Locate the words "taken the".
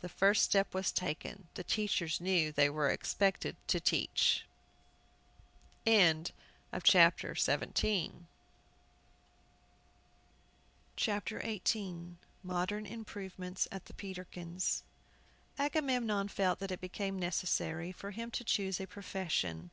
0.90-1.62